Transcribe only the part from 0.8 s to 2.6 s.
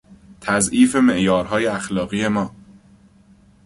معیارهای اخلاقی ما